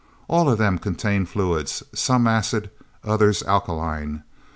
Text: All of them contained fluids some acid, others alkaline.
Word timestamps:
All 0.27 0.49
of 0.49 0.57
them 0.57 0.79
contained 0.79 1.29
fluids 1.29 1.83
some 1.93 2.25
acid, 2.25 2.71
others 3.03 3.43
alkaline. 3.43 4.23